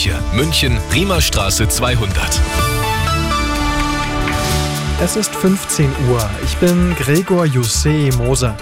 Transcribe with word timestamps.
Küche, 0.00 0.18
München, 0.32 0.78
Riemerstraße 0.94 1.68
200. 1.68 2.40
Es 5.02 5.16
ist 5.16 5.34
15 5.36 5.90
Uhr. 6.10 6.30
Ich 6.42 6.56
bin 6.56 6.94
Gregor 6.96 7.44
Jussé 7.44 8.10
Moser. 8.16 8.56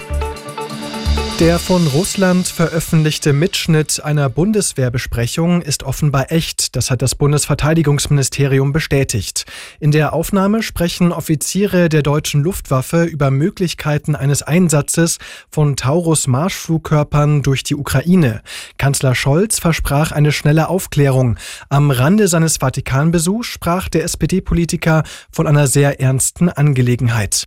Der 1.39 1.57
von 1.57 1.87
Russland 1.87 2.49
veröffentlichte 2.49 3.31
Mitschnitt 3.31 4.03
einer 4.03 4.27
Bundeswehrbesprechung 4.27 5.61
ist 5.61 5.83
offenbar 5.83 6.33
echt, 6.33 6.75
das 6.75 6.91
hat 6.91 7.01
das 7.01 7.15
Bundesverteidigungsministerium 7.15 8.73
bestätigt. 8.73 9.45
In 9.79 9.91
der 9.91 10.11
Aufnahme 10.11 10.61
sprechen 10.63 11.13
Offiziere 11.13 11.87
der 11.87 12.01
deutschen 12.01 12.43
Luftwaffe 12.43 13.05
über 13.05 13.31
Möglichkeiten 13.31 14.17
eines 14.17 14.43
Einsatzes 14.43 15.17
von 15.49 15.77
Taurus 15.77 16.27
Marschflugkörpern 16.27 17.41
durch 17.41 17.63
die 17.63 17.75
Ukraine. 17.75 18.41
Kanzler 18.77 19.15
Scholz 19.15 19.59
versprach 19.59 20.11
eine 20.11 20.33
schnelle 20.33 20.67
Aufklärung. 20.67 21.37
Am 21.69 21.89
Rande 21.89 22.27
seines 22.27 22.57
Vatikanbesuchs 22.57 23.47
sprach 23.47 23.87
der 23.87 24.03
SPD-Politiker 24.03 25.03
von 25.31 25.47
einer 25.47 25.67
sehr 25.67 26.01
ernsten 26.01 26.49
Angelegenheit. 26.49 27.45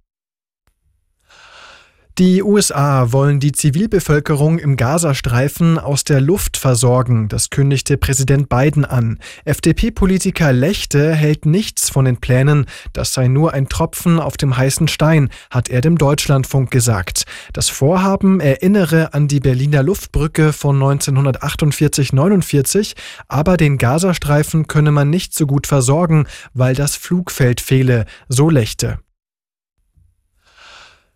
Die 2.18 2.42
USA 2.42 3.12
wollen 3.12 3.40
die 3.40 3.52
Zivilbevölkerung 3.52 4.58
im 4.58 4.76
Gazastreifen 4.76 5.78
aus 5.78 6.04
der 6.04 6.20
Luft 6.20 6.58
versorgen, 6.58 7.28
das 7.28 7.48
kündigte 7.48 7.96
Präsident 7.96 8.50
Biden 8.50 8.84
an. 8.84 9.18
FDP-Politiker 9.46 10.52
Lechte 10.52 11.14
hält 11.14 11.46
nichts 11.46 11.88
von 11.88 12.04
den 12.04 12.18
Plänen, 12.18 12.66
das 12.92 13.14
sei 13.14 13.28
nur 13.28 13.54
ein 13.54 13.70
Tropfen 13.70 14.20
auf 14.20 14.36
dem 14.36 14.54
heißen 14.54 14.88
Stein, 14.88 15.30
hat 15.50 15.70
er 15.70 15.80
dem 15.80 15.96
Deutschlandfunk 15.96 16.70
gesagt. 16.70 17.22
Das 17.54 17.70
Vorhaben 17.70 18.40
erinnere 18.40 19.14
an 19.14 19.26
die 19.26 19.40
Berliner 19.40 19.82
Luftbrücke 19.82 20.52
von 20.52 20.78
1948-49, 20.78 22.92
aber 23.28 23.56
den 23.56 23.78
Gazastreifen 23.78 24.66
könne 24.66 24.92
man 24.92 25.08
nicht 25.08 25.32
so 25.32 25.46
gut 25.46 25.66
versorgen, 25.66 26.26
weil 26.52 26.74
das 26.74 26.94
Flugfeld 26.94 27.62
fehle, 27.62 28.04
so 28.28 28.50
Lechte. 28.50 28.98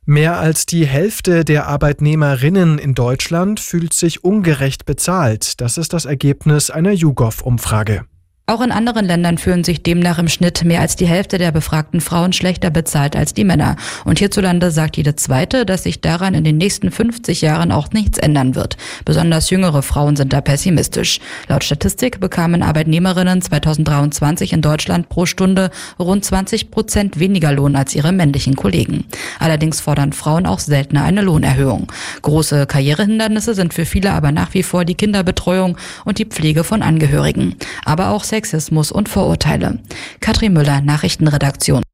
Mehr 0.09 0.39
als 0.39 0.67
die 0.67 0.87
Hälfte 0.87 1.45
der 1.45 1.67
Arbeitnehmerinnen 1.67 2.79
in 2.79 2.95
Deutschland 2.95 3.59
fühlt 3.59 3.93
sich 3.93 4.23
ungerecht 4.23 4.85
bezahlt. 4.87 5.61
Das 5.61 5.79
ist 5.79 5.93
das 5.93 6.05
Ergebnis 6.05 6.71
einer 6.71 6.93
YouGov-Umfrage. 6.93 8.05
Auch 8.49 8.61
in 8.61 8.71
anderen 8.71 9.07
Ländern 9.07 9.39
fühlen 9.39 9.65
sich 9.65 9.83
demnach 9.83 10.21
im 10.21 10.29
Schnitt 10.29 10.63
mehr 10.63 10.81
als 10.81 10.95
die 10.95 11.09
Hälfte 11.09 11.37
der 11.37 11.51
befragten 11.51 12.01
Frauen 12.01 12.33
schlechter 12.33 12.71
bezahlt 12.71 13.17
als 13.17 13.35
die 13.35 13.43
Männer. 13.43 13.75
Und 14.05 14.21
hierzulande 14.21 14.71
sagt 14.71 14.97
jede 14.97 15.17
zweite, 15.17 15.67
dass 15.67 15.83
sich 15.83 16.01
daran 16.01 16.35
in 16.35 16.45
den 16.45 16.57
nächsten 16.57 16.93
50 16.93 17.41
Jahren 17.41 17.73
auch 17.73 17.91
nichts 17.91 18.19
ändern 18.19 18.55
wird. 18.55 18.77
Besonders 19.05 19.51
jüngere 19.51 19.83
Frauen 19.83 20.15
sind 20.15 20.33
da 20.33 20.41
pessimistisch. 20.41 21.19
Laut 21.49 21.65
Statistik 21.65 22.21
bekamen 22.21 22.63
Arbeitnehmerinnen 22.63 23.43
2023 23.43 24.53
in 24.53 24.63
Deutschland 24.63 25.09
pro 25.09 25.27
Stunde 25.27 25.73
rund 25.99 26.25
20 26.25 26.71
Prozent 26.71 27.19
weniger 27.19 27.51
Lohn 27.51 27.75
als 27.75 27.97
ihre 27.97 28.13
männlichen 28.13 28.55
Kollegen. 28.55 29.07
Allerdings 29.41 29.81
fordern 29.81 30.13
Frauen 30.13 30.47
auch 30.47 30.61
seltener 30.61 31.03
eine 31.03 31.23
Lohnerhöhung. 31.23 31.91
Große 32.23 32.67
Karrierehindernisse 32.67 33.55
sind 33.55 33.75
für 33.75 33.87
viele 33.87 34.13
aber 34.13 34.31
nach 34.31 34.55
wie 34.55 34.63
vor 34.63 34.85
die 34.85 34.95
Kinderbetreuung 34.95 35.77
und 36.05 36.19
die 36.19 36.27
Pflege 36.27 36.63
von 36.63 36.83
Angehörigen. 36.83 37.57
Aber 37.85 38.11
auch 38.11 38.23
Sexismus 38.37 38.93
und 38.93 39.09
Vorurteile. 39.09 39.79
Katrin 40.21 40.53
Müller, 40.53 40.83
Nachrichtenredaktion. 40.83 41.86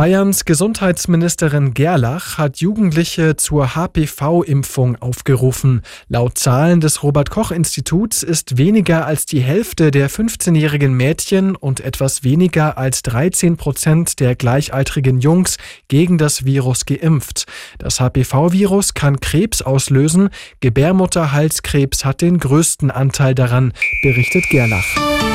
Bayerns 0.00 0.46
Gesundheitsministerin 0.46 1.74
Gerlach 1.74 2.38
hat 2.38 2.56
Jugendliche 2.56 3.36
zur 3.36 3.74
HPV-Impfung 3.74 4.96
aufgerufen. 4.96 5.82
Laut 6.08 6.38
Zahlen 6.38 6.80
des 6.80 7.02
Robert 7.02 7.28
Koch 7.28 7.50
Instituts 7.50 8.22
ist 8.22 8.56
weniger 8.56 9.04
als 9.04 9.26
die 9.26 9.40
Hälfte 9.40 9.90
der 9.90 10.08
15-jährigen 10.08 10.94
Mädchen 10.94 11.54
und 11.54 11.80
etwas 11.80 12.24
weniger 12.24 12.78
als 12.78 13.02
13 13.02 13.58
Prozent 13.58 14.20
der 14.20 14.36
gleichaltrigen 14.36 15.20
Jungs 15.20 15.58
gegen 15.88 16.16
das 16.16 16.46
Virus 16.46 16.86
geimpft. 16.86 17.44
Das 17.76 18.00
HPV-Virus 18.00 18.94
kann 18.94 19.20
Krebs 19.20 19.60
auslösen. 19.60 20.30
Gebärmutterhalskrebs 20.60 22.06
hat 22.06 22.22
den 22.22 22.38
größten 22.38 22.90
Anteil 22.90 23.34
daran, 23.34 23.74
berichtet 24.02 24.44
Gerlach. 24.48 25.29